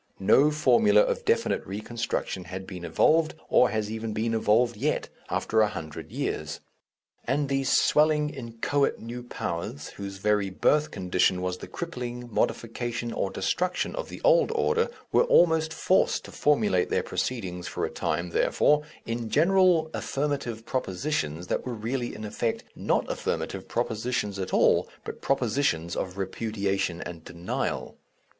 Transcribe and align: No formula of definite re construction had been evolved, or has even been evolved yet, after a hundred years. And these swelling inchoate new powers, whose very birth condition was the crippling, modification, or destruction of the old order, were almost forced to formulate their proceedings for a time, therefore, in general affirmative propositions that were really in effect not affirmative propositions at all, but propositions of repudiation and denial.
No 0.17 0.49
formula 0.49 1.01
of 1.01 1.25
definite 1.25 1.63
re 1.63 1.79
construction 1.79 2.45
had 2.45 2.65
been 2.65 2.83
evolved, 2.85 3.35
or 3.49 3.69
has 3.69 3.91
even 3.91 4.13
been 4.13 4.33
evolved 4.33 4.75
yet, 4.75 5.09
after 5.29 5.61
a 5.61 5.67
hundred 5.67 6.11
years. 6.11 6.59
And 7.25 7.49
these 7.49 7.69
swelling 7.71 8.31
inchoate 8.31 8.97
new 8.99 9.21
powers, 9.21 9.89
whose 9.89 10.17
very 10.17 10.49
birth 10.49 10.89
condition 10.89 11.39
was 11.43 11.59
the 11.59 11.67
crippling, 11.67 12.33
modification, 12.33 13.13
or 13.13 13.29
destruction 13.29 13.95
of 13.95 14.09
the 14.09 14.19
old 14.23 14.51
order, 14.55 14.89
were 15.11 15.25
almost 15.25 15.71
forced 15.71 16.25
to 16.25 16.31
formulate 16.31 16.89
their 16.89 17.03
proceedings 17.03 17.67
for 17.67 17.85
a 17.85 17.91
time, 17.91 18.29
therefore, 18.31 18.81
in 19.05 19.29
general 19.29 19.91
affirmative 19.93 20.65
propositions 20.65 21.45
that 21.45 21.63
were 21.63 21.75
really 21.75 22.15
in 22.15 22.25
effect 22.25 22.63
not 22.75 23.07
affirmative 23.07 23.67
propositions 23.67 24.39
at 24.39 24.51
all, 24.51 24.89
but 25.05 25.21
propositions 25.21 25.95
of 25.95 26.17
repudiation 26.17 27.01
and 27.01 27.23
denial. 27.23 27.99